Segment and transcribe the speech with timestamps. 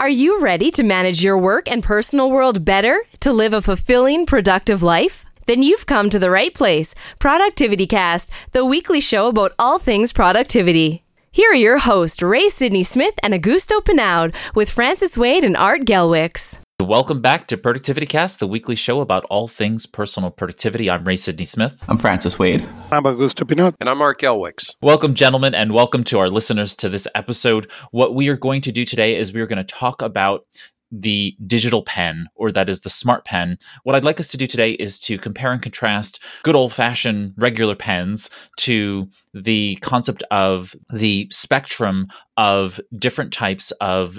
[0.00, 4.26] Are you ready to manage your work and personal world better to live a fulfilling,
[4.26, 5.24] productive life?
[5.46, 6.94] Then you've come to the right place.
[7.18, 11.02] Productivity Cast, the weekly show about all things productivity.
[11.32, 15.80] Here are your hosts, Ray Sidney Smith and Augusto Pinaud, with Francis Wade and Art
[15.80, 16.62] Gelwicks.
[16.80, 20.88] Welcome back to Productivity Cast, the weekly show about all things personal productivity.
[20.88, 21.76] I'm Ray Sidney Smith.
[21.88, 22.64] I'm Francis Wade.
[22.92, 23.74] I'm Augusto Pinaud.
[23.80, 24.76] And I'm Art Gelwicks.
[24.80, 27.68] Welcome, gentlemen, and welcome to our listeners to this episode.
[27.90, 30.46] What we are going to do today is we are going to talk about
[30.90, 33.58] the digital pen, or that is the smart pen.
[33.82, 37.34] What I'd like us to do today is to compare and contrast good old fashioned
[37.36, 44.18] regular pens to the concept of the spectrum of different types of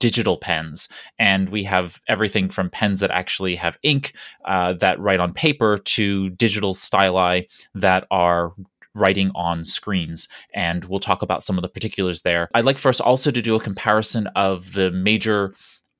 [0.00, 0.88] digital pens.
[1.18, 5.78] And we have everything from pens that actually have ink uh, that write on paper
[5.78, 8.52] to digital styli that are
[8.94, 10.28] writing on screens.
[10.54, 12.48] And we'll talk about some of the particulars there.
[12.54, 15.54] I'd like for us also to do a comparison of the major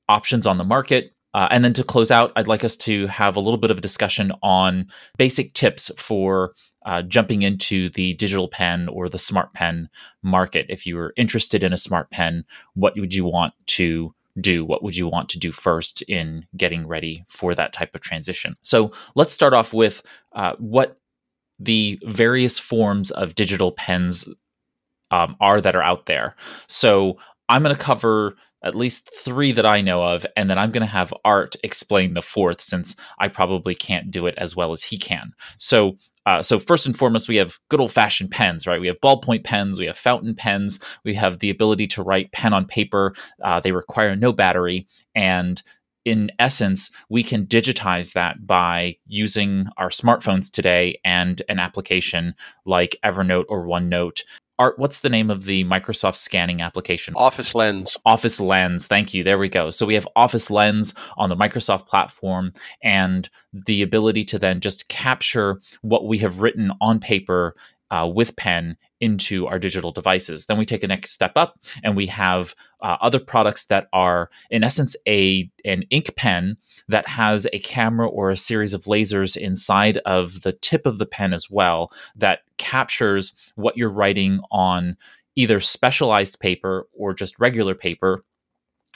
[0.07, 1.13] options on the market.
[1.33, 3.77] Uh, and then to close out, I'd like us to have a little bit of
[3.77, 6.53] a discussion on basic tips for
[6.85, 9.89] uh, jumping into the digital pen or the smart pen
[10.23, 10.65] market.
[10.69, 14.63] If you were interested in a smart pen, what would you want to do?
[14.63, 18.55] What would you want to do first in getting ready for that type of transition?
[18.61, 20.01] So let's start off with
[20.33, 20.97] uh, what
[21.59, 24.29] the various forms of digital pens
[25.11, 26.35] um, are that are out there.
[26.67, 27.17] So
[27.49, 30.81] I'm going to cover at least three that I know of, and then I'm going
[30.81, 34.83] to have Art explain the fourth since I probably can't do it as well as
[34.83, 35.33] he can.
[35.57, 38.81] So, uh, so first and foremost, we have good old fashioned pens, right?
[38.81, 42.53] We have ballpoint pens, we have fountain pens, we have the ability to write pen
[42.53, 43.13] on paper.
[43.43, 45.61] Uh, they require no battery, and
[46.05, 52.33] in essence, we can digitize that by using our smartphones today and an application
[52.65, 54.21] like Evernote or OneNote
[54.59, 57.13] Art, what's the name of the Microsoft scanning application?
[57.15, 57.97] Office Lens.
[58.05, 58.87] Office Lens.
[58.87, 59.23] Thank you.
[59.23, 59.69] There we go.
[59.69, 62.51] So we have Office Lens on the Microsoft platform
[62.83, 67.55] and the ability to then just capture what we have written on paper
[67.91, 70.45] uh, with pen into our digital devices.
[70.45, 74.29] Then we take a next step up and we have uh, other products that are,
[74.49, 76.57] in essence, a an ink pen
[76.87, 81.05] that has a camera or a series of lasers inside of the tip of the
[81.05, 84.97] pen as well that captures what you're writing on
[85.35, 88.23] either specialized paper or just regular paper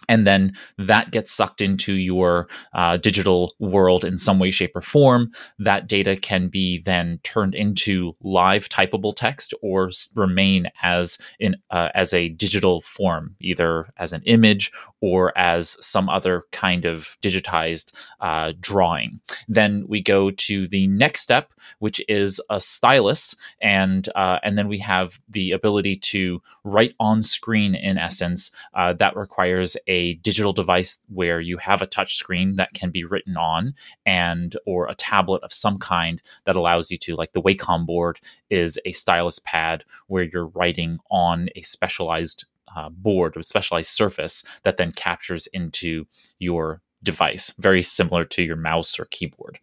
[0.10, 4.82] and then that gets sucked into your uh, digital world in some way shape or
[4.82, 5.32] form.
[5.60, 11.90] That data can be then turned into live typable text or remain as in uh,
[11.94, 14.72] as a digital form either as an image
[15.02, 17.92] or as some other kind of digitized
[18.22, 19.20] uh, drawing.
[19.48, 23.36] Then we go to the next step which is a stylus.
[23.62, 28.94] And uh, and then we have the ability to write on screen in essence uh,
[28.94, 33.04] that requires a a digital device where you have a touch screen that can be
[33.04, 33.76] written on
[34.08, 38.20] and or a tablet of some kind that allows you to like the Wacom board
[38.50, 42.46] is a stylus pad where you're writing on a specialized
[42.76, 46.06] uh, board or specialized surface that then captures into
[46.40, 49.60] your device very similar to your mouse or keyboard.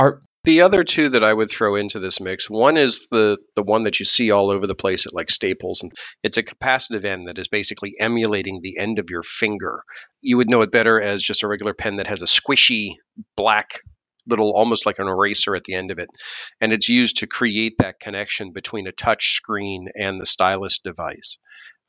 [0.00, 3.62] Art the other two that I would throw into this mix, one is the the
[3.62, 5.92] one that you see all over the place at like Staples, and
[6.22, 9.82] it's a capacitive end that is basically emulating the end of your finger.
[10.22, 12.94] You would know it better as just a regular pen that has a squishy
[13.36, 13.80] black
[14.26, 16.08] little almost like an eraser at the end of it
[16.60, 21.38] and it's used to create that connection between a touch screen and the stylus device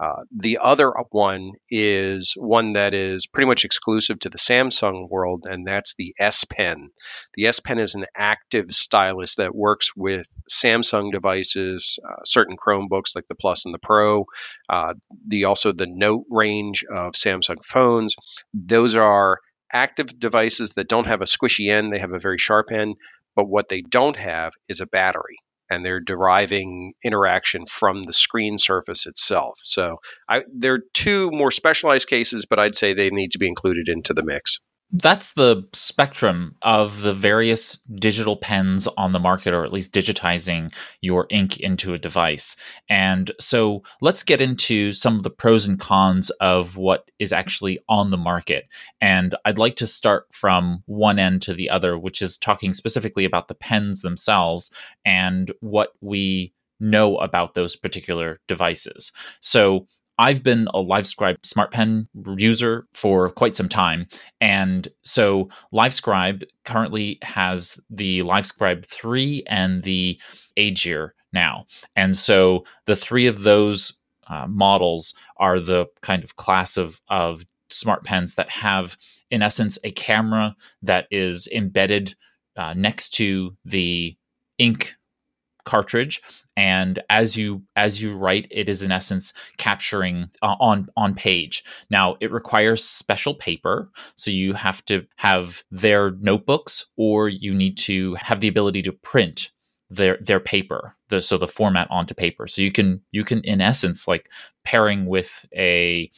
[0.01, 5.45] uh, the other one is one that is pretty much exclusive to the Samsung world,
[5.47, 6.89] and that's the S Pen.
[7.35, 13.15] The S Pen is an active stylus that works with Samsung devices, uh, certain Chromebooks
[13.15, 14.25] like the Plus and the Pro,
[14.67, 14.95] uh,
[15.27, 18.15] the also the Note range of Samsung phones.
[18.55, 19.37] Those are
[19.71, 22.95] active devices that don't have a squishy end; they have a very sharp end.
[23.35, 25.37] But what they don't have is a battery
[25.71, 29.57] and they're deriving interaction from the screen surface itself.
[29.63, 33.47] So I, there are two more specialized cases, but I'd say they need to be
[33.47, 34.59] included into the mix
[34.93, 40.73] that's the spectrum of the various digital pens on the market, or at least digitizing
[41.01, 42.55] your ink into a device.
[42.89, 47.79] And so let's get into some of the pros and cons of what is actually
[47.87, 48.65] on the market.
[48.99, 53.23] And I'd like to start from one end to the other, which is talking specifically
[53.23, 54.71] about the pens themselves
[55.05, 59.11] and what we know about those particular devices.
[59.39, 64.07] So I've been a LiveScribe Smart Pen user for quite some time.
[64.39, 70.19] And so LiveScribe currently has the LiveScribe 3 and the
[70.57, 71.65] Aegir now.
[71.95, 73.97] And so the three of those
[74.27, 78.97] uh, models are the kind of class of, of smart pens that have,
[79.29, 82.15] in essence, a camera that is embedded
[82.57, 84.15] uh, next to the
[84.57, 84.95] ink
[85.65, 86.21] cartridge
[86.57, 91.63] and as you as you write it is in essence capturing uh, on on page.
[91.89, 97.77] Now it requires special paper so you have to have their notebooks or you need
[97.77, 99.51] to have the ability to print
[99.89, 102.47] their their paper the so the format onto paper.
[102.47, 104.29] So you can you can in essence like
[104.63, 106.09] pairing with a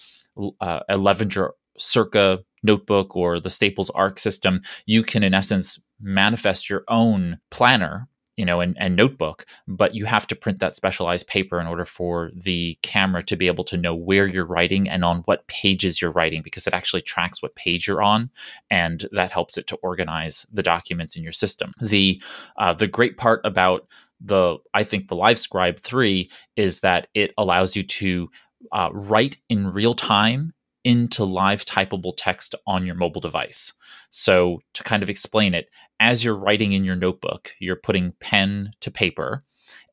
[0.61, 6.69] uh, a Levenger circa notebook or the Staples Arc system you can in essence manifest
[6.69, 8.07] your own planner
[8.37, 11.85] you know and, and notebook but you have to print that specialized paper in order
[11.85, 16.01] for the camera to be able to know where you're writing and on what pages
[16.01, 18.29] you're writing because it actually tracks what page you're on
[18.69, 22.21] and that helps it to organize the documents in your system the
[22.57, 23.87] uh, the great part about
[24.19, 28.29] the i think the LiveScribe 3 is that it allows you to
[28.71, 30.53] uh, write in real time
[30.83, 33.73] into live typable text on your mobile device.
[34.09, 35.69] So, to kind of explain it,
[36.03, 39.43] as you're writing in your notebook, you're putting pen to paper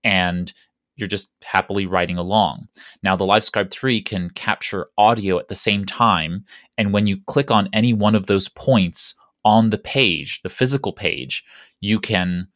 [0.03, 0.53] and
[0.97, 2.67] you're just happily writing along.
[3.03, 6.45] Now, the LiveScribe 3 can capture audio at the same time.
[6.77, 9.15] And when you click on any one of those points
[9.45, 11.45] on the page, the physical page,
[11.81, 12.49] you can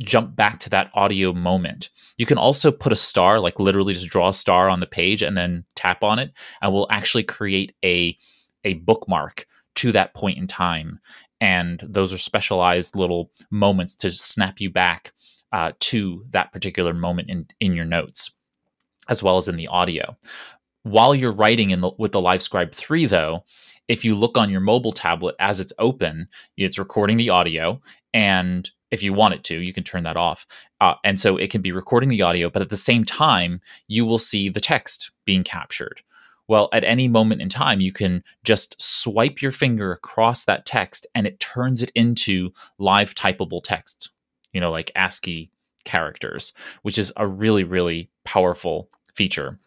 [0.00, 1.90] jump back to that audio moment.
[2.16, 5.22] You can also put a star, like literally just draw a star on the page
[5.22, 8.16] and then tap on it, and we'll actually create a
[8.64, 9.46] a bookmark
[9.76, 10.98] to that point in time.
[11.40, 15.12] And those are specialized little moments to snap you back
[15.52, 18.34] uh, to that particular moment in in your notes,
[19.08, 20.16] as well as in the audio.
[20.82, 23.44] While you're writing in the, with the LiveScribe 3, though,
[23.88, 27.80] if you look on your mobile tablet as it's open, it's recording the audio
[28.14, 30.46] and if you want it to you can turn that off
[30.80, 34.04] uh, and so it can be recording the audio but at the same time you
[34.04, 36.00] will see the text being captured
[36.48, 41.06] well at any moment in time you can just swipe your finger across that text
[41.14, 44.10] and it turns it into live typable text
[44.52, 45.50] you know like ascii
[45.84, 46.52] characters
[46.82, 49.58] which is a really really powerful feature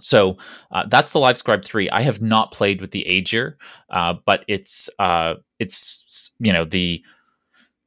[0.00, 0.36] so
[0.72, 1.88] uh, that's the LiveScribe 3.
[1.90, 3.54] I have not played with the Aegir,
[3.90, 7.04] uh, but it's uh, it's you know the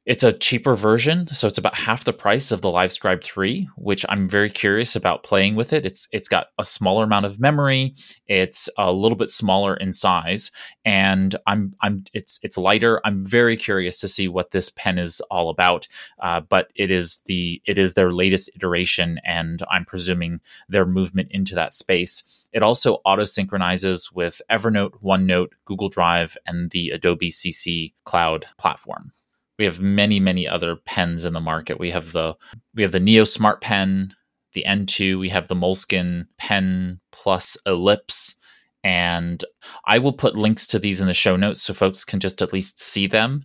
[0.06, 4.06] it's a cheaper version, so it's about half the price of the LiveScribe 3, which
[4.08, 5.84] I'm very curious about playing with it.
[5.84, 7.92] It's it's got a smaller amount of memory,
[8.28, 10.52] it's a little bit smaller in size,
[10.84, 13.00] and I'm I'm it's it's lighter.
[13.04, 15.88] I'm very curious to see what this pen is all about.
[16.22, 21.32] Uh, but it is the it is their latest iteration, and I'm presuming their movement
[21.32, 22.46] into that space.
[22.52, 29.10] It also auto synchronizes with Evernote, OneNote, Google Drive, and the Adobe CC Cloud platform
[29.58, 31.78] we have many many other pens in the market.
[31.78, 32.34] We have the
[32.74, 34.14] we have the neo smart pen
[34.56, 38.36] the n2 we have the moleskine pen plus ellipse
[38.82, 39.44] and
[39.86, 42.52] i will put links to these in the show notes so folks can just at
[42.52, 43.44] least see them.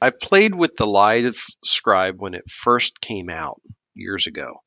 [0.00, 3.60] I played with the live scribe when it first came out
[3.94, 4.62] years ago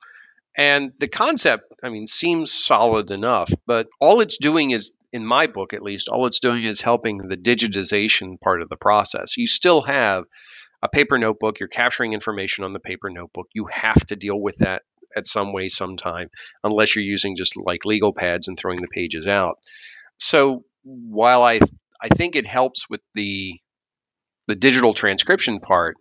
[0.55, 5.47] and the concept i mean seems solid enough but all it's doing is in my
[5.47, 9.37] book at least all it's doing is helping the digitization part of the process.
[9.37, 10.25] You still have
[10.81, 13.47] a paper notebook, you're capturing information on the paper notebook.
[13.53, 14.83] You have to deal with that
[15.15, 16.29] at some way, sometime,
[16.63, 19.57] unless you're using just like legal pads and throwing the pages out.
[20.17, 21.59] So while I
[22.01, 23.59] I think it helps with the
[24.47, 25.95] the digital transcription part,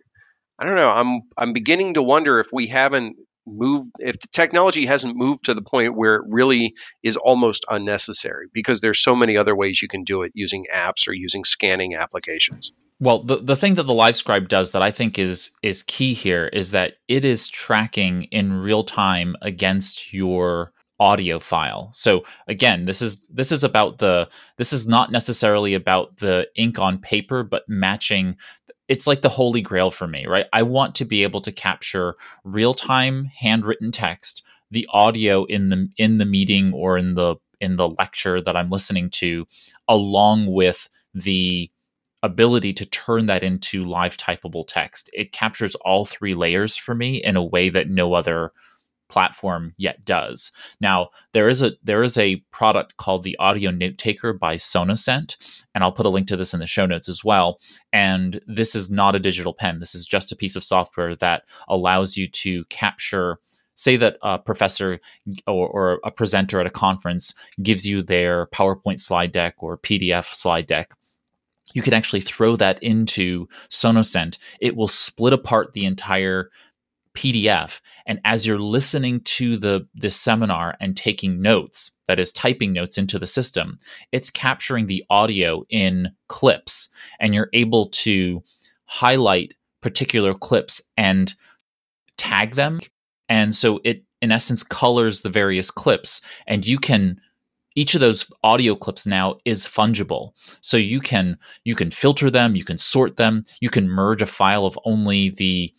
[0.57, 0.89] I don't know.
[0.89, 3.17] I'm I'm beginning to wonder if we haven't
[3.51, 8.47] moved if the technology hasn't moved to the point where it really is almost unnecessary
[8.53, 11.95] because there's so many other ways you can do it using apps or using scanning
[11.95, 12.71] applications.
[13.01, 16.47] Well, the, the thing that the LiveScribe does that I think is is key here
[16.47, 21.89] is that it is tracking in real time against your audio file.
[21.93, 24.27] So again, this is this is about the
[24.57, 28.35] this is not necessarily about the ink on paper, but matching
[28.89, 30.47] it's like the holy grail for me, right?
[30.51, 36.17] I want to be able to capture real-time handwritten text, the audio in the in
[36.17, 39.47] the meeting or in the in the lecture that I'm listening to
[39.87, 41.69] along with the
[42.23, 45.09] ability to turn that into live typable text.
[45.13, 48.51] It captures all three layers for me in a way that no other
[49.09, 50.51] platform yet does.
[50.79, 55.63] Now, there is a there is a product called the Audio Note Taker by Sonocent,
[55.75, 57.59] and I'll put a link to this in the show notes as well.
[57.91, 59.79] And this is not a digital pen.
[59.79, 63.37] This is just a piece of software that allows you to capture
[63.75, 64.99] say that a professor
[65.47, 70.25] or, or, a presenter at a conference gives you their PowerPoint slide deck or PDF
[70.25, 70.91] slide deck
[71.73, 74.37] you can actually throw that into Sonocent.
[74.59, 76.49] It will split apart the entire
[77.19, 77.81] PDF.
[78.05, 82.97] And as you're listening to the this seminar and taking notes, that is typing notes
[82.97, 83.77] into the system,
[84.13, 86.87] it's capturing the audio in clips,
[87.19, 88.41] and you're able to
[88.85, 91.35] highlight particular clips and
[92.17, 92.79] tag them.
[93.27, 97.19] And so it, in essence, colors the various clips, and you can
[97.75, 102.55] each of those audio clips now is fungible so you can you can filter them
[102.55, 105.71] you can sort them you can merge a file of only the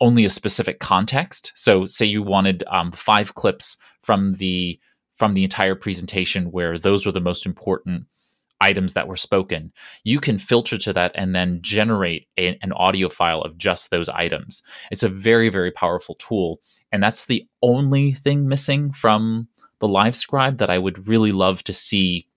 [0.00, 1.52] only a specific context.
[1.54, 4.78] So say you wanted um, five clips from the
[5.16, 8.06] from the entire presentation where those were the most important
[8.60, 9.72] items that were spoken.
[10.02, 14.08] You can filter to that and then generate a, an audio file of just those
[14.08, 14.62] items.
[14.90, 16.60] It's a very very powerful tool.
[16.90, 19.48] And that's the only thing missing from
[19.78, 22.28] the LiveScribe that I would really love to see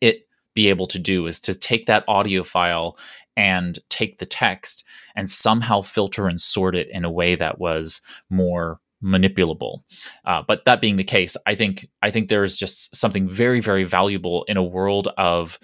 [0.00, 2.98] it be able to do is to take that audio file
[3.36, 4.84] and take the text
[5.16, 9.80] and somehow filter and sort it in a way that was more manipulable.
[10.24, 13.60] Uh, but that being the case, I think I think there is just something very
[13.60, 15.58] very valuable in a world of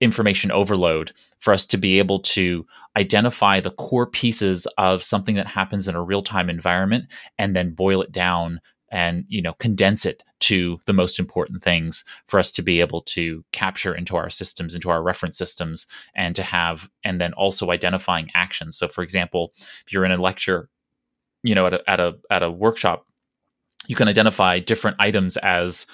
[0.00, 2.66] information overload for us to be able to
[2.98, 7.06] identify the core pieces of something that happens in a real-time environment
[7.38, 8.60] and then boil it down
[8.96, 13.02] and you know condense it to the most important things for us to be able
[13.02, 17.70] to capture into our systems into our reference systems and to have and then also
[17.70, 18.78] identifying actions.
[18.78, 19.52] So for example
[19.84, 20.70] if you're in a lecture
[21.42, 23.04] you know at a at a at a workshop
[23.86, 25.86] you can identify different items as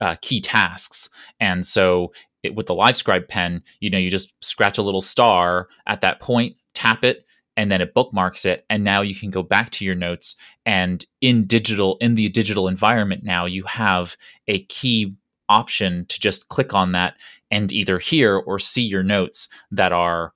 [0.00, 1.08] uh, key tasks.
[1.40, 2.12] And so
[2.42, 6.20] it, with the LiveScribe pen you know you just scratch a little star at that
[6.20, 7.26] point tap it
[7.56, 10.36] and then it bookmarks it and now you can go back to your notes.
[10.64, 14.16] And in digital in the digital environment now you have
[14.48, 15.14] a key
[15.48, 17.14] option to just click on that
[17.50, 20.32] and either hear or see your notes that are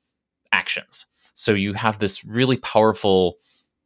[0.52, 1.06] actions.
[1.34, 3.36] So you have this really powerful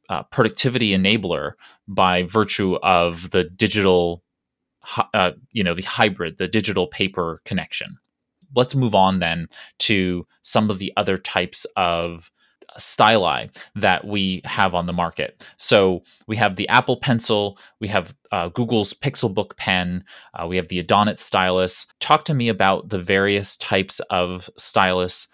[0.08, 1.52] uh, productivity enabler
[1.88, 4.22] by virtue of the digital
[5.14, 7.96] uh, you know the hybrid the digital paper connection.
[8.54, 9.48] Let's move on then
[9.80, 12.30] to some of the other types of
[12.78, 15.44] styli that we have on the market.
[15.56, 20.04] So we have the Apple Pencil, we have uh, Google's Pixelbook pen,
[20.34, 21.86] uh, we have the Adonit stylus.
[22.00, 25.28] Talk to me about the various types of stylus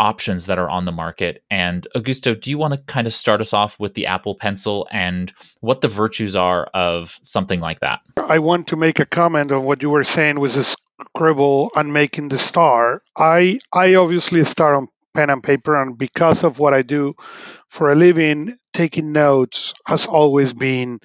[0.00, 1.42] options that are on the market.
[1.50, 4.86] And Augusto, do you want to kind of start us off with the Apple Pencil
[4.92, 8.00] and what the virtues are of something like that?
[8.16, 11.92] I want to make a comment on what you were saying with the scribble and
[11.92, 13.02] making the star.
[13.16, 15.80] I I obviously start on pen and paper.
[15.80, 17.14] And because of what I do
[17.68, 21.00] for a living, taking notes has always been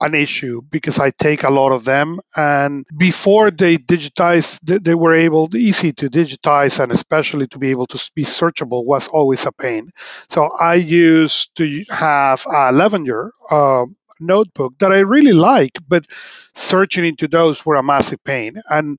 [0.00, 2.20] an issue because I take a lot of them.
[2.34, 7.86] And before they digitized, they were able, easy to digitize and especially to be able
[7.88, 9.90] to be searchable was always a pain.
[10.28, 13.86] So I used to have a Levenger uh,
[14.20, 16.06] notebook that I really like, but
[16.54, 18.62] searching into those were a massive pain.
[18.68, 18.98] And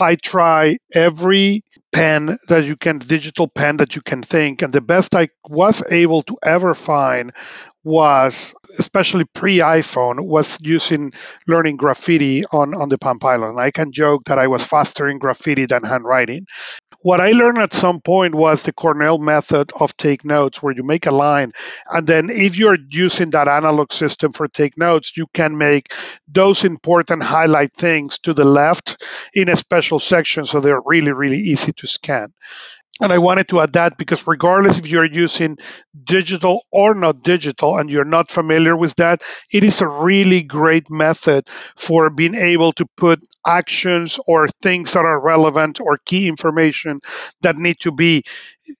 [0.00, 4.62] I try every pen that you can digital pen that you can think.
[4.62, 7.32] And the best i was able to ever find
[7.84, 11.12] was especially pre-iphone was using
[11.46, 15.18] learning graffiti on on the palm pilot i can joke that i was faster in
[15.18, 16.46] graffiti than handwriting
[17.02, 20.84] what I learned at some point was the Cornell method of take notes, where you
[20.84, 21.52] make a line,
[21.90, 25.92] and then if you're using that analog system for take notes, you can make
[26.28, 29.02] those important highlight things to the left
[29.34, 32.32] in a special section, so they're really, really easy to scan.
[33.00, 35.58] And I wanted to add that because regardless if you're using
[36.04, 39.22] digital or not digital and you're not familiar with that,
[39.52, 45.04] it is a really great method for being able to put actions or things that
[45.04, 47.00] are relevant or key information
[47.40, 48.22] that need to be,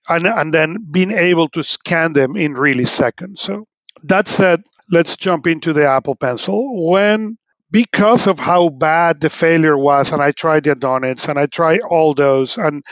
[0.07, 3.41] and, and then being able to scan them in really seconds.
[3.41, 3.67] So
[4.03, 6.89] that said, let's jump into the Apple Pencil.
[6.89, 7.37] When
[7.71, 11.81] because of how bad the failure was, and I tried the Adonits and I tried
[11.81, 12.83] all those, and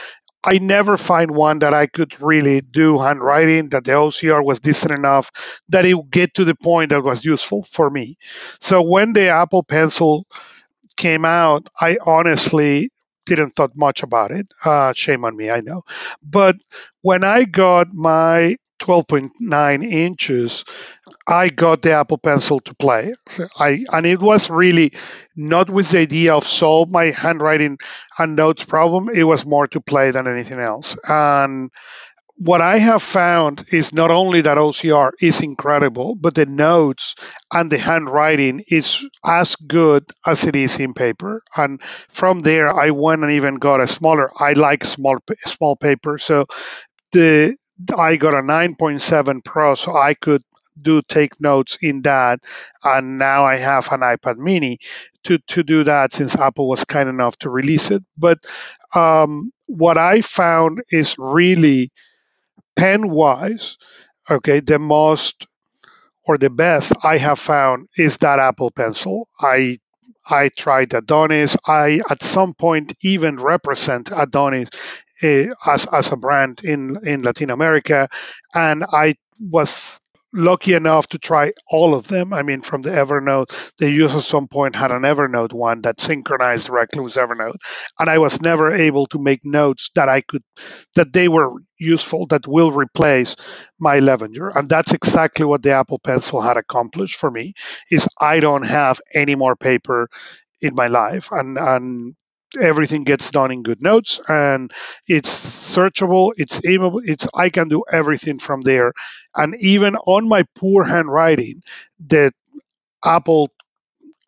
[0.44, 4.92] I never find one that I could really do handwriting, that the OCR was decent
[4.92, 5.30] enough,
[5.68, 8.16] that it would get to the point that was useful for me.
[8.60, 10.26] So when the Apple Pencil
[10.96, 12.90] came out, I honestly
[13.26, 14.48] didn't thought much about it.
[14.64, 15.82] Uh, shame on me, I know.
[16.22, 16.56] But
[17.02, 20.64] when I got my 12.9 inches,
[21.26, 23.14] I got the Apple Pencil to play.
[23.28, 24.92] So I and it was really
[25.36, 27.78] not with the idea of solve my handwriting
[28.18, 29.08] and notes problem.
[29.08, 30.96] It was more to play than anything else.
[31.06, 31.70] And
[32.36, 37.14] what I have found is not only that OCR is incredible, but the notes
[37.52, 41.42] and the handwriting is as good as it is in paper.
[41.56, 44.30] And from there, I went and even got a smaller.
[44.36, 46.46] I like small small paper, so
[47.12, 47.56] the
[47.96, 50.42] I got a 9.7 Pro, so I could
[50.80, 52.40] do take notes in that.
[52.82, 54.78] And now I have an iPad mini
[55.24, 58.02] to to do that since Apple was kind enough to release it.
[58.16, 58.38] But
[58.94, 61.90] um, what I found is really
[62.76, 63.78] pen wise,
[64.30, 65.46] okay, the most
[66.24, 69.28] or the best I have found is that Apple Pencil.
[69.40, 69.78] I
[70.28, 71.56] I tried Adonit.
[71.66, 74.74] I at some point even represent Adonit
[75.22, 78.08] Eh, as as a brand in in Latin America,
[78.54, 80.00] and I was
[80.34, 82.32] lucky enough to try all of them.
[82.32, 86.00] I mean, from the Evernote, they used at some point had an Evernote one that
[86.00, 87.56] synchronized directly with Evernote,
[87.98, 90.42] and I was never able to make notes that I could,
[90.96, 93.36] that they were useful, that will replace
[93.78, 97.54] my Levenger, and that's exactly what the Apple Pencil had accomplished for me.
[97.90, 100.08] Is I don't have any more paper
[100.60, 102.14] in my life, and and
[102.60, 104.72] everything gets done in GoodNotes and
[105.08, 108.92] it's searchable it's aimable it's i can do everything from there
[109.34, 111.62] and even on my poor handwriting
[112.06, 112.32] that
[113.04, 113.50] apple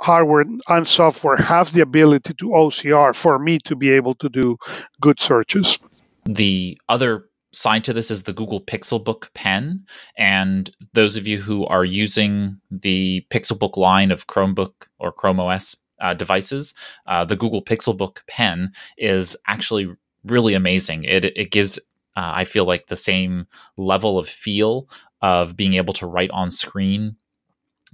[0.00, 4.56] hardware and software have the ability to ocr for me to be able to do
[5.00, 5.78] good searches
[6.24, 9.86] the other side to this is the Google Pixelbook pen.
[10.16, 15.76] And those of you who are using the Pixelbook line of Chromebook or Chrome OS
[16.04, 16.74] uh, devices,
[17.06, 19.88] uh, the Google Pixelbook pen is actually
[20.24, 21.04] really amazing.
[21.04, 21.78] It it gives
[22.16, 23.46] uh, I feel like the same
[23.76, 24.88] level of feel
[25.22, 27.16] of being able to write on screen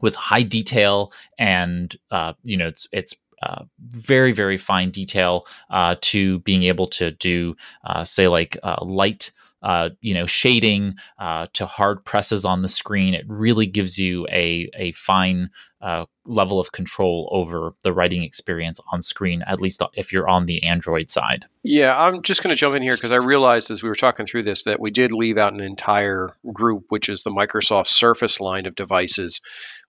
[0.00, 5.97] with high detail and uh, you know it's it's uh, very very fine detail uh,
[6.00, 9.31] to being able to do uh, say like uh, light
[9.62, 13.14] uh, you know, shading uh, to hard presses on the screen.
[13.14, 15.50] It really gives you a a fine
[15.81, 20.47] uh, level of control over the writing experience on screen, at least if you're on
[20.47, 21.47] the Android side.
[21.62, 24.26] Yeah, I'm just going to jump in here because I realized as we were talking
[24.26, 28.40] through this that we did leave out an entire group, which is the Microsoft Surface
[28.40, 29.40] line of devices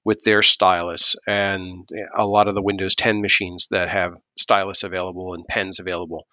[0.03, 1.87] with their stylus and
[2.17, 6.25] a lot of the Windows 10 machines that have stylus available and pens available.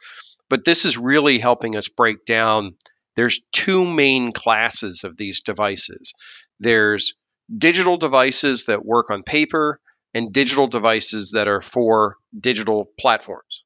[0.48, 2.74] But this is really helping us break down
[3.16, 6.14] there's two main classes of these devices.
[6.60, 7.14] There's
[7.56, 9.80] digital devices that work on paper
[10.14, 13.64] and digital devices that are for digital platforms.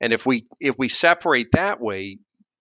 [0.00, 2.18] And if we if we separate that way,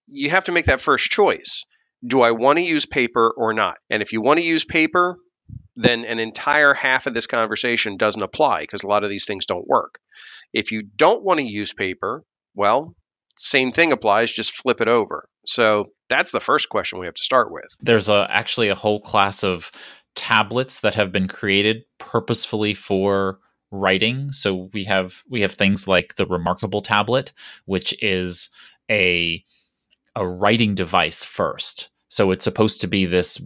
[0.08, 1.66] you have to make that first choice.
[2.06, 3.78] Do I want to use paper or not?
[3.90, 5.18] And if you want to use paper,
[5.76, 9.46] then an entire half of this conversation doesn't apply because a lot of these things
[9.46, 10.00] don't work.
[10.54, 12.96] If you don't want to use paper, well,
[13.38, 15.28] same thing applies, just flip it over.
[15.46, 17.66] So that's the first question we have to start with.
[17.80, 19.72] There's a, actually a whole class of
[20.16, 23.40] tablets that have been created purposefully for
[23.72, 24.32] writing.
[24.32, 27.34] So we have we have things like the Remarkable tablet,
[27.66, 28.50] which is
[28.90, 29.44] a
[30.16, 31.90] a writing device first.
[32.08, 33.42] So it's supposed to be this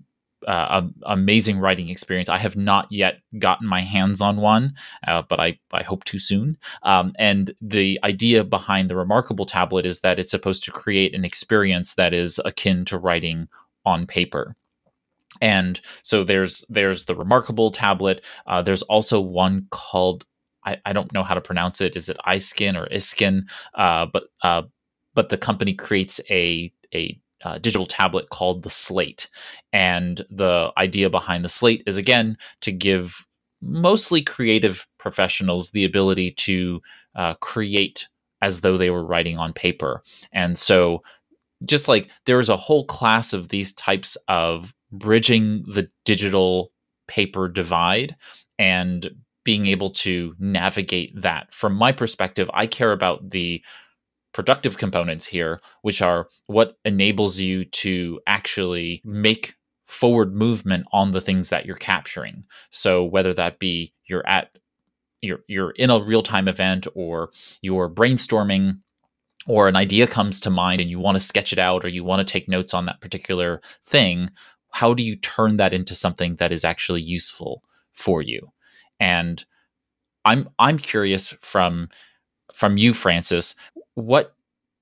[0.50, 2.28] uh, amazing writing experience.
[2.28, 4.74] I have not yet gotten my hands on one,
[5.08, 6.58] uh, but I, I hope to soon.
[6.82, 11.24] Um, and the idea behind the Remarkable tablet is that it's supposed to create an
[11.24, 13.48] experience that is akin to writing
[13.86, 14.56] on paper.
[15.40, 18.26] And so there's there's the Remarkable tablet.
[18.48, 20.26] Uh, there's also one called
[20.66, 21.96] I, I don't know how to pronounce it.
[21.96, 23.44] Is it iSkin or Iskin?
[23.76, 24.64] Uh, but uh,
[25.14, 29.30] but the company creates a a uh, digital tablet called the Slate.
[29.74, 33.26] And the idea behind the Slate is again to give
[33.62, 36.82] mostly creative professionals the ability to
[37.16, 38.08] uh, create
[38.42, 40.02] as though they were writing on paper.
[40.32, 41.04] And so,
[41.66, 46.72] just like there is a whole class of these types of bridging the digital
[47.08, 48.16] paper divide
[48.58, 49.10] and
[49.44, 51.54] being able to navigate that.
[51.54, 53.62] From my perspective, I care about the
[54.40, 61.20] productive components here, which are what enables you to actually make forward movement on the
[61.20, 62.46] things that you're capturing.
[62.70, 64.58] So whether that be you're at
[65.22, 68.80] you're you're in a real-time event or you're brainstorming
[69.46, 72.06] or an idea comes to mind and you want to sketch it out or you
[72.06, 74.30] want to take notes on that particular thing,
[74.72, 78.54] how do you turn that into something that is actually useful for you?
[79.02, 79.44] And
[80.24, 81.90] I'm I'm curious from
[82.54, 83.54] from you Francis,
[84.00, 84.36] what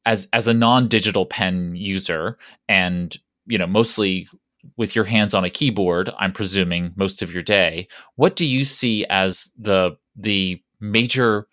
[0.05, 2.37] as as a non-digital pen user
[2.69, 4.27] and you know mostly
[4.75, 8.63] with your hands on a keyboard i'm presuming most of your day what do you
[8.63, 11.47] see as the the major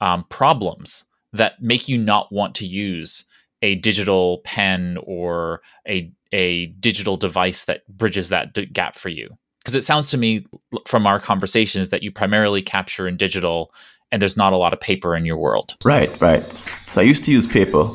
[0.00, 3.26] um, problems that make you not want to use
[3.62, 9.30] a digital pen or a a digital device that bridges that d- gap for you?
[9.60, 10.46] Because it sounds to me
[10.86, 13.72] from our conversations that you primarily capture in digital
[14.14, 15.74] and there's not a lot of paper in your world.
[15.84, 16.48] Right, right.
[16.86, 17.90] So I used to use paper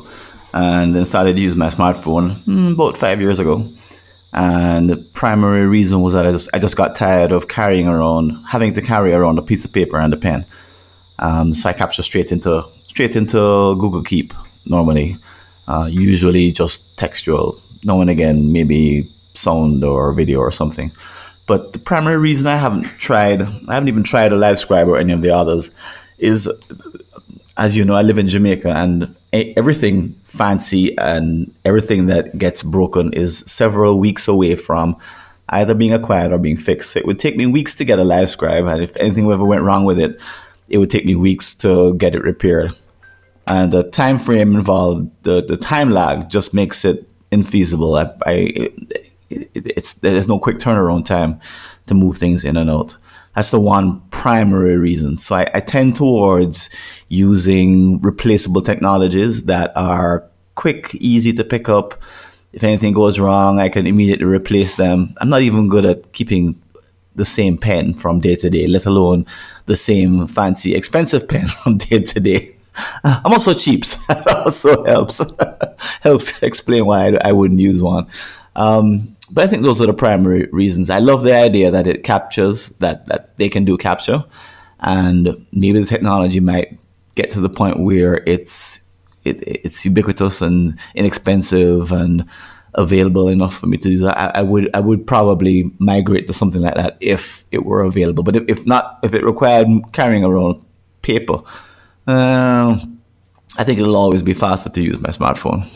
[0.52, 3.66] and then started to use my smartphone hmm, about five years ago.
[4.34, 8.32] And the primary reason was that I just, I just got tired of carrying around,
[8.46, 10.44] having to carry around a piece of paper and a pen.
[11.20, 13.38] Um, so I capture straight into straight into
[13.78, 14.34] Google Keep
[14.66, 15.16] normally.
[15.68, 17.58] Uh, usually just textual.
[17.82, 20.92] Now and again, maybe sound or video or something.
[21.50, 25.12] But the primary reason I haven't tried, I haven't even tried a LiveScribe or any
[25.12, 25.68] of the others,
[26.20, 26.48] is
[27.56, 33.12] as you know, I live in Jamaica and everything fancy and everything that gets broken
[33.12, 34.96] is several weeks away from
[35.50, 36.92] either being acquired or being fixed.
[36.92, 39.62] So it would take me weeks to get a LiveScribe, and if anything ever went
[39.62, 40.22] wrong with it,
[40.68, 42.70] it would take me weeks to get it repaired.
[43.46, 47.98] And the time frame involved, the, the time lag just makes it infeasible.
[47.98, 48.34] I, I
[49.28, 51.40] it, it's there's no quick turnaround time
[51.88, 52.96] to move things in and out.
[53.34, 55.18] That's the one primary reason.
[55.18, 56.68] So I, I tend towards
[57.08, 60.24] using replaceable technologies that are
[60.56, 61.94] quick, easy to pick up.
[62.52, 65.14] If anything goes wrong, I can immediately replace them.
[65.18, 66.60] I'm not even good at keeping
[67.14, 69.26] the same pen from day to day, let alone
[69.66, 72.56] the same fancy, expensive pen from day to day.
[73.04, 75.20] I'm also cheap, so that also helps
[76.00, 78.06] helps explain why I, I wouldn't use one.
[78.56, 80.90] Um, but I think those are the primary reasons.
[80.90, 84.24] I love the idea that it captures that that they can do capture,
[84.80, 86.78] and maybe the technology might
[87.14, 88.80] get to the point where it's
[89.24, 92.24] it, it's ubiquitous and inexpensive and
[92.74, 94.18] available enough for me to do that.
[94.18, 98.22] I, I, would I would probably migrate to something like that if it were available.
[98.22, 100.64] But if, if not, if it required carrying around
[101.02, 101.42] paper,
[102.06, 102.78] uh,
[103.58, 105.66] I think it'll always be faster to use my smartphone.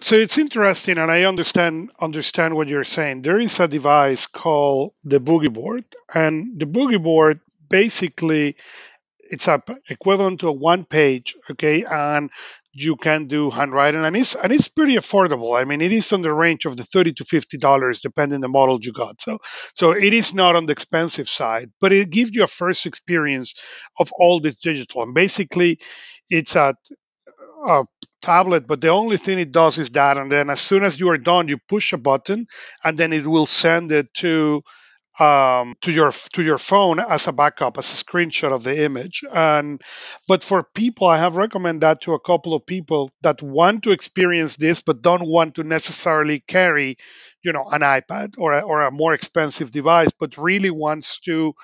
[0.00, 3.22] So it's interesting, and I understand understand what you're saying.
[3.22, 5.84] There is a device called the Boogie Board,
[6.14, 8.56] and the Boogie Board basically
[9.30, 12.30] it's a equivalent to a one page, okay, and
[12.72, 15.58] you can do handwriting, and it's and it's pretty affordable.
[15.60, 18.48] I mean, it is on the range of the thirty to fifty dollars, depending the
[18.48, 19.20] model you got.
[19.22, 19.38] So
[19.74, 23.54] so it is not on the expensive side, but it gives you a first experience
[23.98, 25.78] of all this digital, and basically,
[26.30, 26.74] it's a
[27.66, 27.84] a
[28.22, 31.10] tablet, but the only thing it does is that, and then as soon as you
[31.10, 32.46] are done, you push a button,
[32.84, 34.62] and then it will send it to
[35.20, 39.24] um, to your to your phone as a backup, as a screenshot of the image.
[39.32, 39.80] And
[40.28, 43.90] but for people, I have recommended that to a couple of people that want to
[43.90, 46.96] experience this, but don't want to necessarily carry,
[47.44, 51.54] you know, an iPad or a, or a more expensive device, but really wants to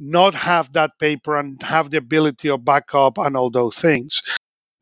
[0.00, 4.22] not have that paper and have the ability of backup and all those things.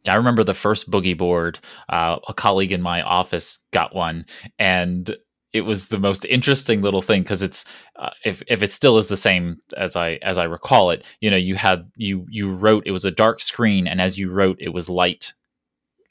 [0.07, 1.59] I remember the first boogie board.
[1.89, 4.27] Uh, a colleague in my office got one,
[4.59, 5.17] and
[5.53, 7.65] it was the most interesting little thing because it's
[7.97, 11.05] uh, if if it still is the same as I as I recall it.
[11.21, 14.31] You know, you had you you wrote it was a dark screen, and as you
[14.31, 15.33] wrote, it was light.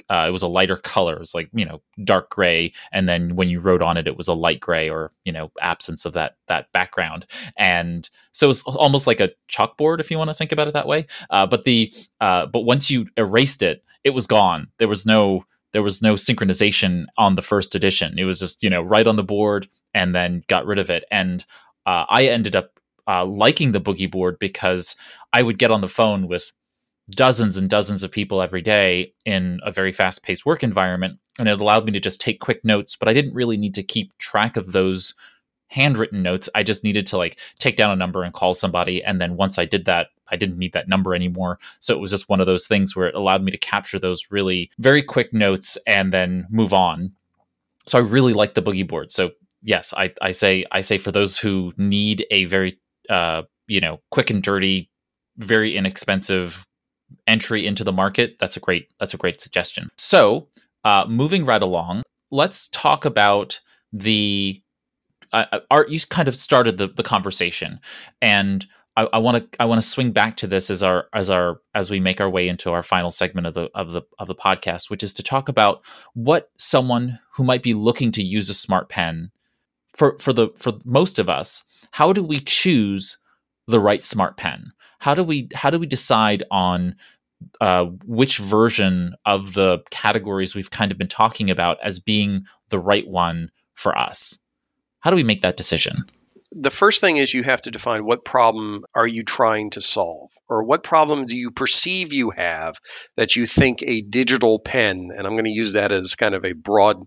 [0.09, 1.15] Uh, it was a lighter color.
[1.15, 4.17] It was like you know dark gray, and then when you wrote on it, it
[4.17, 7.25] was a light gray or you know absence of that that background.
[7.57, 10.87] And so it's almost like a chalkboard if you want to think about it that
[10.87, 11.07] way.
[11.29, 14.67] Uh, but the uh, but once you erased it, it was gone.
[14.77, 18.17] There was no there was no synchronization on the first edition.
[18.17, 21.05] It was just you know right on the board and then got rid of it.
[21.11, 21.45] And
[21.85, 24.95] uh, I ended up uh, liking the boogie board because
[25.33, 26.51] I would get on the phone with
[27.15, 31.19] dozens and dozens of people every day in a very fast paced work environment.
[31.39, 33.83] And it allowed me to just take quick notes, but I didn't really need to
[33.83, 35.13] keep track of those
[35.67, 36.47] handwritten notes.
[36.53, 39.03] I just needed to like take down a number and call somebody.
[39.03, 41.59] And then once I did that, I didn't need that number anymore.
[41.79, 44.31] So it was just one of those things where it allowed me to capture those
[44.31, 47.13] really very quick notes and then move on.
[47.87, 49.11] So I really like the boogie board.
[49.11, 49.31] So
[49.63, 53.99] yes, I, I say I say for those who need a very uh, you know
[54.11, 54.89] quick and dirty,
[55.37, 56.65] very inexpensive
[57.27, 59.89] entry into the market, that's a great that's a great suggestion.
[59.97, 60.47] So
[60.83, 63.59] uh, moving right along, let's talk about
[63.91, 64.61] the
[65.33, 67.79] uh, art you kind of started the, the conversation
[68.21, 71.59] and i want to i want to swing back to this as our as our
[71.73, 74.35] as we make our way into our final segment of the of the of the
[74.35, 75.81] podcast which is to talk about
[76.13, 79.31] what someone who might be looking to use a smart pen
[79.93, 83.17] for for the for most of us how do we choose
[83.67, 84.71] the right smart pen
[85.03, 86.95] how do we how do we decide on
[87.59, 92.79] uh, which version of the categories we've kind of been talking about as being the
[92.79, 94.39] right one for us
[95.03, 96.05] how do we make that decision?
[96.53, 100.31] The first thing is you have to define what problem are you trying to solve
[100.47, 102.75] or what problem do you perceive you have
[103.17, 106.45] that you think a digital pen and I'm going to use that as kind of
[106.45, 107.01] a broad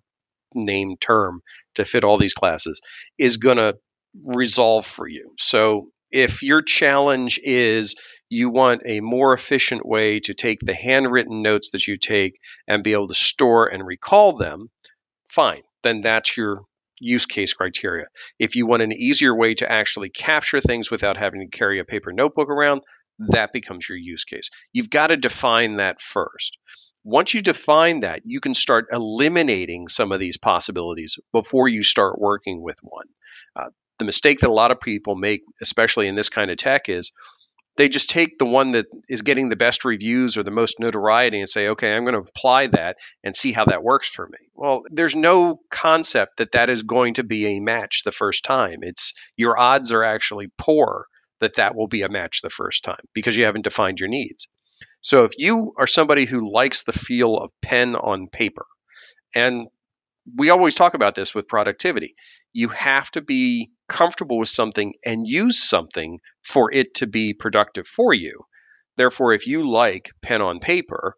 [0.54, 1.40] name term
[1.76, 2.82] to fit all these classes
[3.16, 3.76] is going to
[4.24, 5.32] resolve for you.
[5.38, 7.94] So if your challenge is
[8.28, 12.82] you want a more efficient way to take the handwritten notes that you take and
[12.82, 14.68] be able to store and recall them,
[15.28, 15.62] fine.
[15.82, 16.62] Then that's your
[16.98, 18.06] use case criteria.
[18.38, 21.84] If you want an easier way to actually capture things without having to carry a
[21.84, 22.82] paper notebook around,
[23.18, 24.50] that becomes your use case.
[24.72, 26.58] You've got to define that first.
[27.04, 32.18] Once you define that, you can start eliminating some of these possibilities before you start
[32.18, 33.06] working with one.
[33.54, 36.88] Uh, the mistake that a lot of people make, especially in this kind of tech,
[36.88, 37.12] is
[37.76, 41.38] they just take the one that is getting the best reviews or the most notoriety
[41.40, 44.38] and say, okay, I'm going to apply that and see how that works for me.
[44.54, 48.78] Well, there's no concept that that is going to be a match the first time.
[48.82, 51.06] It's your odds are actually poor
[51.40, 54.48] that that will be a match the first time because you haven't defined your needs.
[55.02, 58.66] So if you are somebody who likes the feel of pen on paper,
[59.34, 59.66] and
[60.34, 62.14] we always talk about this with productivity,
[62.52, 67.86] you have to be comfortable with something and use something for it to be productive
[67.86, 68.44] for you.
[68.96, 71.14] Therefore, if you like pen on paper,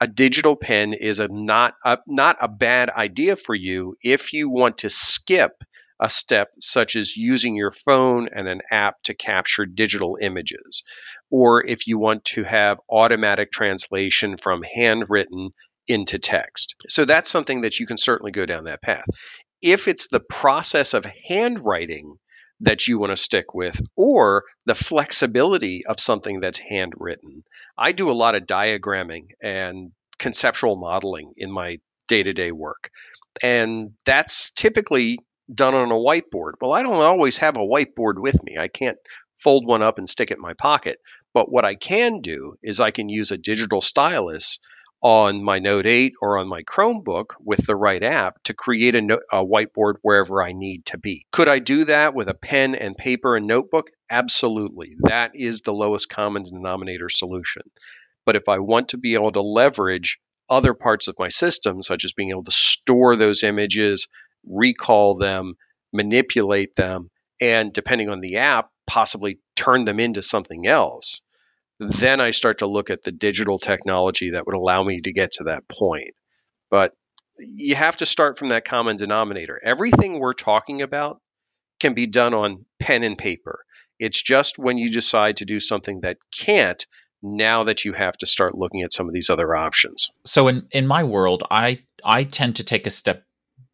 [0.00, 4.50] a digital pen is a not a, not a bad idea for you if you
[4.50, 5.52] want to skip
[6.00, 10.82] a step such as using your phone and an app to capture digital images,
[11.30, 15.50] or if you want to have automatic translation from handwritten
[15.86, 16.74] into text.
[16.88, 19.06] So that's something that you can certainly go down that path.
[19.62, 22.16] If it's the process of handwriting
[22.60, 27.44] that you want to stick with, or the flexibility of something that's handwritten,
[27.76, 32.90] I do a lot of diagramming and conceptual modeling in my day to day work.
[33.42, 35.18] And that's typically
[35.52, 36.52] done on a whiteboard.
[36.60, 38.56] Well, I don't always have a whiteboard with me.
[38.58, 38.98] I can't
[39.38, 40.98] fold one up and stick it in my pocket.
[41.34, 44.58] But what I can do is I can use a digital stylus
[45.02, 49.02] on my Note 8 or on my Chromebook with the right app to create a,
[49.02, 51.26] no- a, whiteboard wherever I need to be.
[51.32, 53.90] Could I do that with a pen and paper and notebook?
[54.08, 54.94] Absolutely.
[55.00, 57.62] That is the lowest common denominator solution.
[58.24, 62.04] But if I want to be able to leverage other parts of my system, such
[62.04, 64.06] as being able to store those images,
[64.46, 65.54] recall them,
[65.92, 67.10] manipulate them,
[67.40, 71.22] and depending on the app, possibly turn them into something else.
[71.90, 75.32] Then I start to look at the digital technology that would allow me to get
[75.32, 76.10] to that point.
[76.70, 76.92] But
[77.38, 79.60] you have to start from that common denominator.
[79.64, 81.20] Everything we're talking about
[81.80, 83.64] can be done on pen and paper.
[83.98, 86.84] It's just when you decide to do something that can't,
[87.22, 90.10] now that you have to start looking at some of these other options.
[90.24, 93.24] So in in my world, I I tend to take a step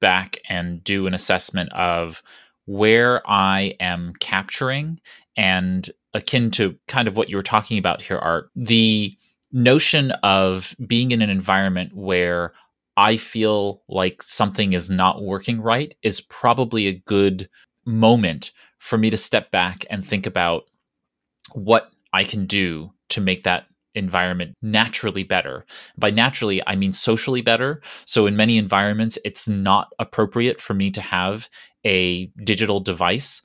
[0.01, 2.23] back and do an assessment of
[2.66, 5.01] where I am capturing
[5.38, 9.16] and akin to kind of what you were talking about here, Art, the
[9.53, 12.53] notion of being in an environment where
[12.96, 17.48] I feel like something is not working right is probably a good
[17.87, 20.64] moment for me to step back and think about
[21.53, 25.64] what I can do to make that environment naturally better.
[25.96, 27.81] By naturally, I mean socially better.
[28.07, 31.48] So, in many environments, it's not appropriate for me to have
[31.87, 33.40] a digital device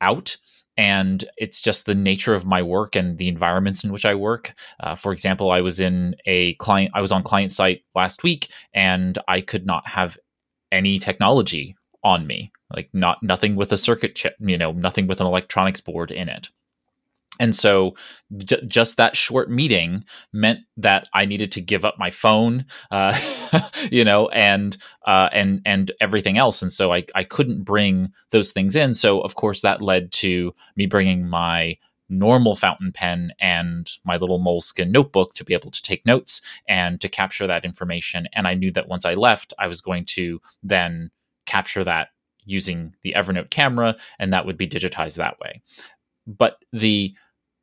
[0.00, 0.36] out.
[0.76, 4.54] And it's just the nature of my work and the environments in which I work.
[4.80, 8.50] Uh, for example, I was in a client, I was on client site last week
[8.72, 10.16] and I could not have
[10.70, 15.20] any technology on me, like not nothing with a circuit chip, you know, nothing with
[15.20, 16.48] an electronics board in it.
[17.40, 17.94] And so,
[18.36, 23.18] j- just that short meeting meant that I needed to give up my phone, uh,
[23.90, 26.62] you know, and uh, and and everything else.
[26.62, 28.94] And so I I couldn't bring those things in.
[28.94, 31.78] So of course that led to me bringing my
[32.12, 37.00] normal fountain pen and my little Moleskine notebook to be able to take notes and
[37.00, 38.28] to capture that information.
[38.34, 41.10] And I knew that once I left, I was going to then
[41.46, 42.08] capture that
[42.44, 45.62] using the Evernote camera, and that would be digitized that way.
[46.26, 47.14] But the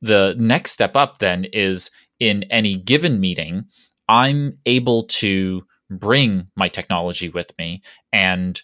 [0.01, 3.65] the next step up then is in any given meeting,
[4.07, 7.81] I'm able to bring my technology with me.
[8.13, 8.61] And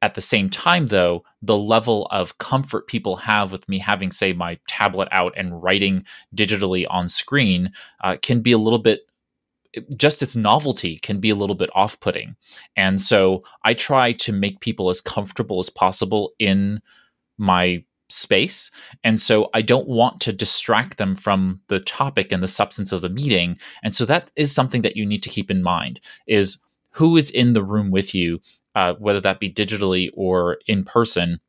[0.00, 4.32] at the same time, though, the level of comfort people have with me having, say,
[4.32, 9.00] my tablet out and writing digitally on screen uh, can be a little bit
[9.96, 12.34] just its novelty can be a little bit off putting.
[12.74, 16.80] And so I try to make people as comfortable as possible in
[17.36, 18.70] my space.
[19.04, 23.02] And so I don't want to distract them from the topic and the substance of
[23.02, 23.58] the meeting.
[23.82, 27.30] And so that is something that you need to keep in mind is who is
[27.30, 28.40] in the room with you,
[28.74, 31.40] uh, whether that be digitally or in person.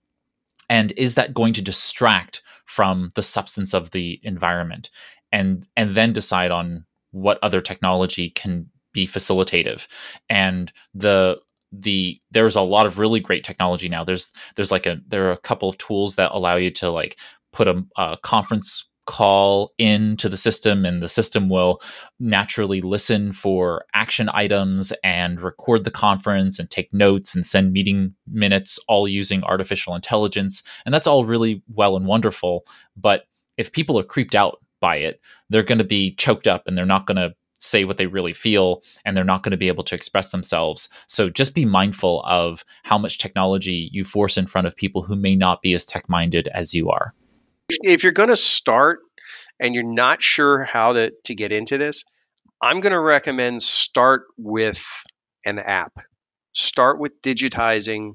[0.69, 4.89] And is that going to distract from the substance of the environment?
[5.31, 9.87] And and then decide on what other technology can be facilitative.
[10.29, 11.39] And the
[11.71, 14.03] the there's a lot of really great technology now.
[14.03, 17.17] There's there's like a there are a couple of tools that allow you to like
[17.51, 21.81] put a, a conference call into the system and the system will
[22.19, 28.13] naturally listen for action items and record the conference and take notes and send meeting
[28.31, 32.63] minutes all using artificial intelligence and that's all really well and wonderful
[32.95, 33.23] but
[33.57, 36.85] if people are creeped out by it, they're going to be choked up and they're
[36.85, 39.83] not going to say what they really feel and they're not going to be able
[39.83, 40.89] to express themselves.
[41.07, 45.15] So just be mindful of how much technology you force in front of people who
[45.15, 47.13] may not be as tech minded as you are.
[47.69, 48.99] If you're going to start
[49.59, 52.03] and you're not sure how to, to get into this,
[52.61, 54.83] I'm going to recommend start with
[55.45, 55.93] an app.
[56.53, 58.13] Start with digitizing.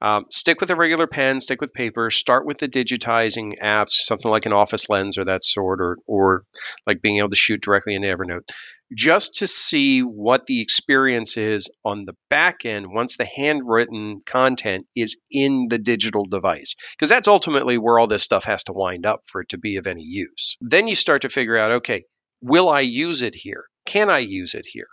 [0.00, 4.30] Um, stick with a regular pen, stick with paper, start with the digitizing apps, something
[4.30, 6.44] like an Office Lens or that sort, or, or
[6.86, 8.48] like being able to shoot directly into Evernote,
[8.94, 14.86] just to see what the experience is on the back end once the handwritten content
[14.96, 16.74] is in the digital device.
[16.96, 19.76] Because that's ultimately where all this stuff has to wind up for it to be
[19.76, 20.56] of any use.
[20.60, 22.04] Then you start to figure out okay,
[22.40, 23.64] will I use it here?
[23.84, 24.86] Can I use it here?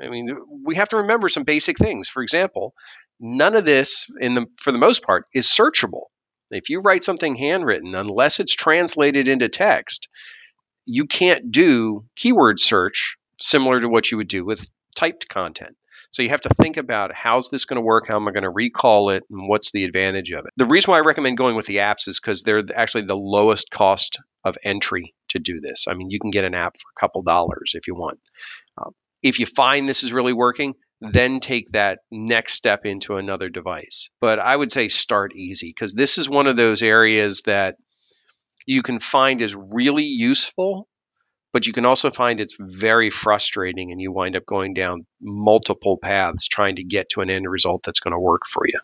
[0.00, 0.28] I mean,
[0.64, 2.08] we have to remember some basic things.
[2.08, 2.74] For example,
[3.20, 6.04] none of this, in the for the most part, is searchable.
[6.50, 10.08] If you write something handwritten, unless it's translated into text,
[10.84, 15.76] you can't do keyword search similar to what you would do with typed content.
[16.10, 18.08] So you have to think about how's this going to work?
[18.08, 19.24] How am I going to recall it?
[19.30, 20.52] And what's the advantage of it?
[20.56, 23.70] The reason why I recommend going with the apps is because they're actually the lowest
[23.70, 25.86] cost of entry to do this.
[25.88, 28.18] I mean, you can get an app for a couple dollars if you want.
[28.78, 33.48] Um, if you find this is really working, then take that next step into another
[33.48, 34.08] device.
[34.20, 37.76] But I would say start easy because this is one of those areas that
[38.66, 40.88] you can find is really useful,
[41.56, 45.96] but you can also find it's very frustrating and you wind up going down multiple
[45.96, 48.78] paths trying to get to an end result that's going to work for you.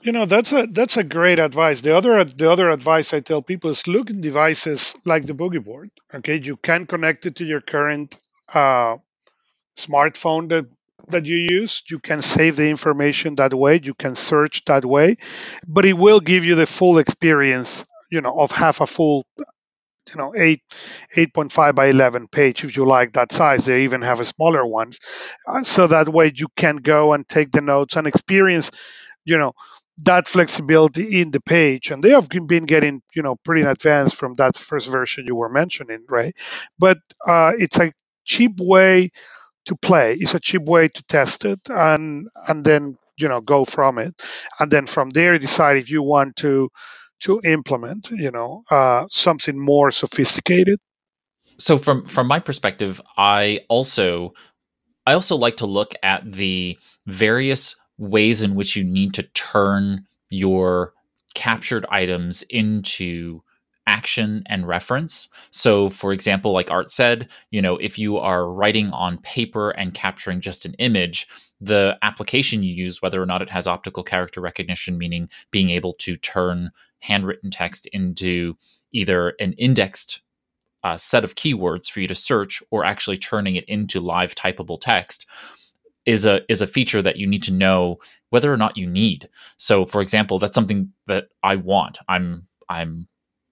[0.00, 1.82] You know that's a that's a great advice.
[1.82, 5.62] The other the other advice I tell people is look at devices like the boogie
[5.62, 5.90] board.
[6.14, 8.16] Okay, you can connect it to your current
[8.54, 8.96] uh,
[9.76, 10.64] smartphone that
[11.08, 11.82] that you use.
[11.90, 13.78] You can save the information that way.
[13.84, 15.18] You can search that way,
[15.68, 17.84] but it will give you the full experience.
[18.08, 19.26] You know, of half a full,
[20.10, 20.62] you know, eight,
[21.16, 23.66] eight point five by eleven page if you like that size.
[23.66, 24.98] They even have a smaller ones,
[25.46, 28.70] uh, so that way you can go and take the notes and experience.
[29.24, 29.52] You know,
[30.04, 34.34] that flexibility in the page and they have been getting you know pretty advanced from
[34.36, 36.36] that first version you were mentioning right
[36.78, 37.90] but uh, it's a
[38.24, 39.08] cheap way
[39.66, 40.14] to play.
[40.14, 44.14] It's a cheap way to test it and and then you know go from it,
[44.60, 46.70] and then from there decide if you want to
[47.20, 50.78] to implement you know uh, something more sophisticated.
[51.58, 54.32] So from from my perspective, I also
[55.06, 60.06] I also like to look at the various ways in which you need to turn
[60.30, 60.92] your
[61.34, 63.42] captured items into
[63.86, 65.28] action and reference.
[65.50, 69.94] So, for example, like Art said, you know, if you are writing on paper and
[69.94, 71.28] capturing just an image,
[71.60, 75.92] the application you use, whether or not it has optical character recognition, meaning being able
[75.94, 78.56] to turn handwritten text into
[78.92, 80.22] either an indexed
[80.84, 84.80] uh, set of keywords for you to search or actually turning it into live typable
[84.80, 85.26] text
[86.04, 87.98] is a is a feature that you need to know
[88.30, 89.28] whether or not you need.
[89.56, 91.98] So for example, that's something that I want.
[92.08, 93.08] I'm I'm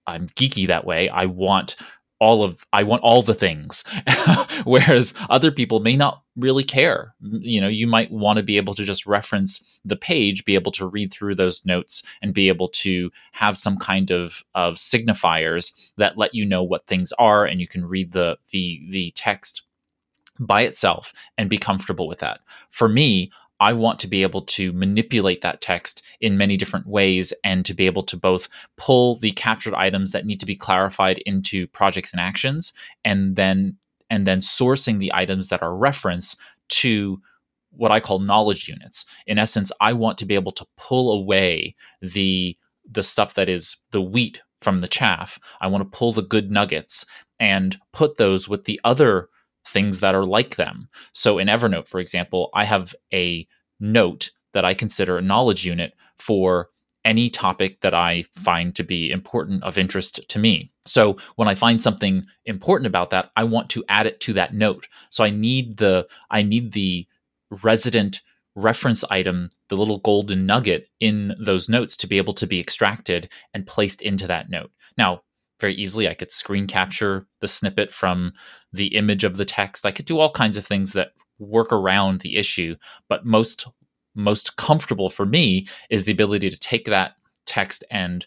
[0.07, 1.09] I'm geeky that way.
[1.09, 1.75] I want
[2.19, 3.83] all of I want all the things.
[4.63, 7.13] Whereas other people may not really care.
[7.21, 10.71] You know, you might want to be able to just reference the page, be able
[10.73, 15.71] to read through those notes and be able to have some kind of of signifiers
[15.97, 19.61] that let you know what things are and you can read the the the text
[20.39, 22.41] by itself and be comfortable with that.
[22.69, 27.33] For me, I want to be able to manipulate that text in many different ways
[27.43, 31.19] and to be able to both pull the captured items that need to be clarified
[31.19, 33.77] into projects and actions and then
[34.09, 36.35] and then sourcing the items that are reference
[36.67, 37.19] to
[37.71, 39.05] what I call knowledge units.
[39.27, 42.57] In essence, I want to be able to pull away the
[42.89, 45.39] the stuff that is the wheat from the chaff.
[45.61, 47.05] I want to pull the good nuggets
[47.39, 49.29] and put those with the other
[49.65, 50.89] things that are like them.
[51.11, 53.47] So in Evernote, for example, I have a
[53.79, 56.69] note that I consider a knowledge unit for
[57.03, 60.71] any topic that I find to be important of interest to me.
[60.85, 64.53] So when I find something important about that, I want to add it to that
[64.53, 64.87] note.
[65.09, 67.07] So I need the I need the
[67.63, 68.21] resident
[68.55, 73.29] reference item, the little golden nugget in those notes to be able to be extracted
[73.53, 74.71] and placed into that note.
[74.97, 75.21] Now,
[75.59, 76.07] very easily.
[76.07, 78.33] I could screen capture the snippet from
[78.73, 79.85] the image of the text.
[79.85, 82.75] I could do all kinds of things that work around the issue,
[83.09, 83.67] but most
[84.15, 88.25] most comfortable for me is the ability to take that text and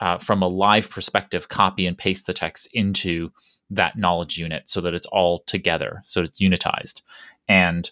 [0.00, 3.30] uh, from a live perspective copy and paste the text into
[3.70, 7.02] that knowledge unit so that it's all together so it's unitized
[7.48, 7.90] and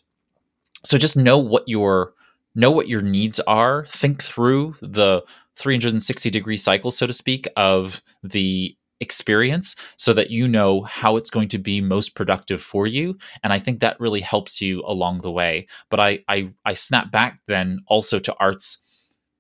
[0.84, 2.12] so just know what your
[2.54, 5.22] know what your needs are think through the
[5.56, 11.30] 360 degree cycle so to speak of the experience so that you know how it's
[11.30, 13.16] going to be most productive for you.
[13.42, 15.66] And i think that really helps you along the way.
[15.90, 18.78] But i i, I snap back then also to art's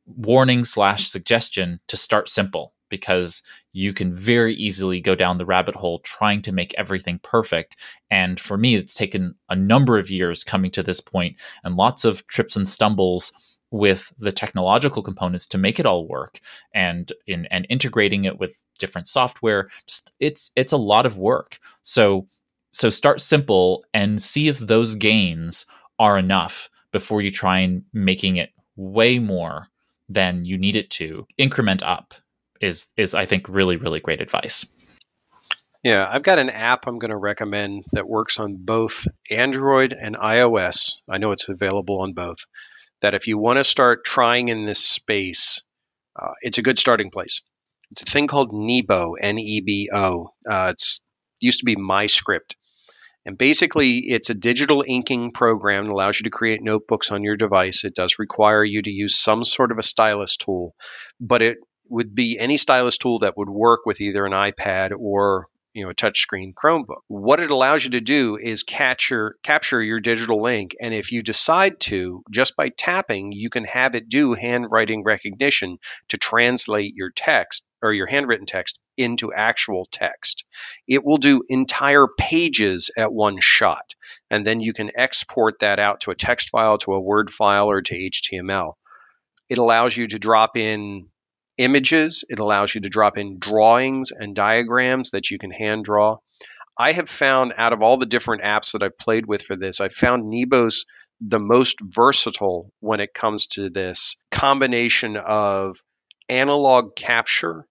[0.06, 3.42] warning slash suggestion to start simple because
[3.72, 7.76] you can very easily go down the rabbit hole trying to make everything perfect.
[8.10, 12.04] And for me it's taken a number of years coming to this point and lots
[12.04, 13.32] of trips and stumbles
[13.74, 16.38] with the technological components to make it all work
[16.72, 19.68] and in and integrating it with different software.
[19.88, 21.58] Just it's it's a lot of work.
[21.82, 22.28] So
[22.70, 25.66] so start simple and see if those gains
[25.98, 29.66] are enough before you try and making it way more
[30.08, 31.26] than you need it to.
[31.36, 32.14] Increment up
[32.60, 34.64] is is i think really really great advice.
[35.82, 40.16] Yeah, I've got an app I'm going to recommend that works on both Android and
[40.16, 40.94] iOS.
[41.10, 42.46] I know it's available on both
[43.04, 45.62] that if you want to start trying in this space,
[46.20, 47.42] uh, it's a good starting place.
[47.90, 50.30] It's a thing called Nebo, N E B O.
[50.50, 51.00] Uh, it's
[51.38, 52.56] used to be MyScript.
[53.26, 57.36] And basically, it's a digital inking program that allows you to create notebooks on your
[57.36, 57.84] device.
[57.84, 60.74] It does require you to use some sort of a stylus tool,
[61.20, 65.46] but it would be any stylus tool that would work with either an iPad or
[65.74, 67.02] you know a touchscreen Chromebook.
[67.08, 71.22] What it allows you to do is capture capture your digital ink, and if you
[71.22, 77.10] decide to, just by tapping, you can have it do handwriting recognition to translate your
[77.10, 80.44] text or your handwritten text into actual text.
[80.86, 83.94] It will do entire pages at one shot,
[84.30, 87.68] and then you can export that out to a text file, to a Word file,
[87.68, 88.74] or to HTML.
[89.48, 91.08] It allows you to drop in
[91.58, 92.24] images.
[92.28, 96.18] It allows you to drop in drawings and diagrams that you can hand draw.
[96.78, 99.80] I have found out of all the different apps that I've played with for this,
[99.80, 100.84] I've found Nebo's
[101.20, 105.76] the most versatile when it comes to this combination of
[106.28, 107.66] analog capture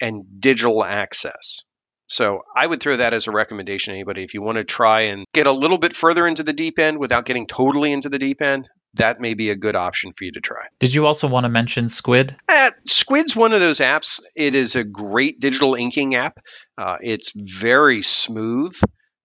[0.00, 1.60] and digital access.
[2.08, 4.24] So I would throw that as a recommendation to anybody.
[4.24, 6.98] If you want to try and get a little bit further into the deep end
[6.98, 10.32] without getting totally into the deep end, that may be a good option for you
[10.32, 10.66] to try.
[10.78, 12.36] Did you also want to mention Squid?
[12.48, 14.20] Uh, Squid's one of those apps.
[14.36, 16.38] It is a great digital inking app.
[16.76, 18.78] Uh, it's very smooth.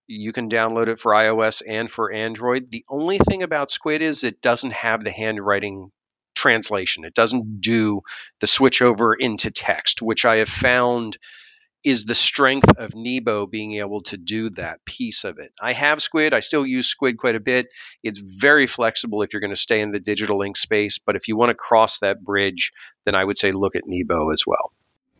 [0.08, 2.72] You can download it for iOS and for Android.
[2.72, 5.92] The only thing about Squid is it doesn't have the handwriting
[6.34, 7.04] translation.
[7.04, 8.02] It doesn't do
[8.40, 11.18] the switch over into text, which I have found
[11.84, 15.52] is the strength of Nebo being able to do that piece of it.
[15.62, 16.34] I have Squid.
[16.34, 17.68] I still use Squid quite a bit.
[18.04, 20.98] It's very flexible if you're going to stay in the digital ink space.
[20.98, 22.74] But if you want to cross that bridge,
[23.06, 24.72] then I would say look at Nebo as well.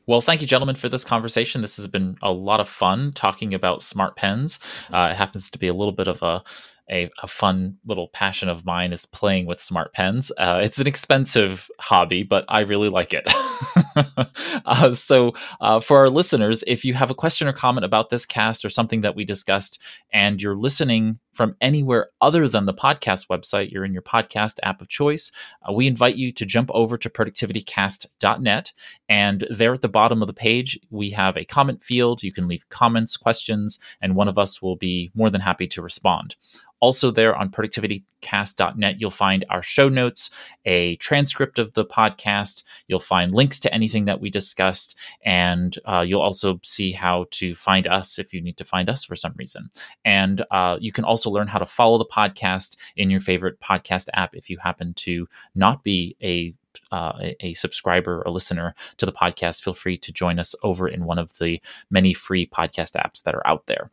[0.08, 1.62] Well, thank you, gentlemen, for this conversation.
[1.62, 4.58] This has been a lot of fun talking about smart pens.
[4.92, 6.44] Uh, it happens to be a little bit of a
[6.90, 10.32] a, a, fun little passion of mine is playing with smart pens.
[10.38, 13.28] Uh, it's an expensive hobby, but I really like it.
[14.66, 18.26] uh, so, uh, for our listeners, if you have a question or comment about this
[18.26, 19.82] cast or something that we discussed,
[20.12, 24.82] and you're listening from anywhere other than the podcast website, you're in your podcast app
[24.82, 25.32] of choice,
[25.62, 28.74] uh, we invite you to jump over to productivitycast.net.
[29.08, 32.24] And there at the bottom of the page, we have a comment field.
[32.24, 35.82] You can leave comments, questions, and one of us will be more than happy to
[35.82, 36.36] respond.
[36.80, 40.30] Also, there on productivitycast.net, you'll find our show notes,
[40.66, 42.64] a transcript of the podcast.
[42.88, 47.56] You'll find links to anything that we discussed, and uh, you'll also see how to
[47.56, 49.72] find us if you need to find us for some reason.
[50.06, 54.08] And uh, you can also learn how to follow the podcast in your favorite podcast
[54.14, 56.54] app if you happen to not be a
[56.92, 61.06] uh, a, subscriber or listener to the podcast, feel free to join us over in
[61.06, 61.60] one of the
[61.90, 63.90] many free podcast apps that are out there.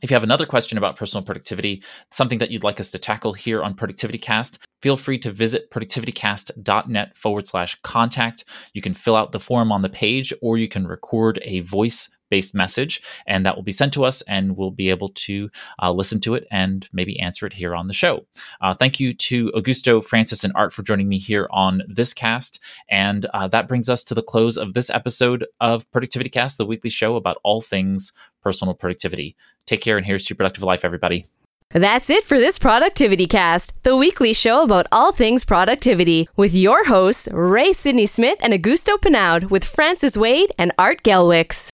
[0.00, 1.82] If you have another question about personal productivity,
[2.12, 5.70] something that you'd like us to tackle here on Productivity Cast, feel free to visit
[5.70, 8.44] productivitycast.net forward slash contact.
[8.74, 12.10] You can fill out the form on the page or you can record a voice
[12.30, 15.50] based message and that will be sent to us and we'll be able to
[15.82, 18.24] uh, listen to it and maybe answer it here on the show.
[18.60, 22.60] Uh, thank you to augusto francis and art for joining me here on this cast.
[22.88, 26.66] And uh, that brings us to the close of this episode of productivity cast the
[26.66, 28.12] weekly show about all things
[28.42, 29.36] personal productivity.
[29.66, 31.26] Take care and here's to your productive life everybody.
[31.70, 36.86] That's it for this Productivity Cast, the weekly show about all things productivity, with your
[36.86, 41.70] hosts, Ray Sidney Smith and Augusto Pinaud, with Francis Wade and Art Gelwicks.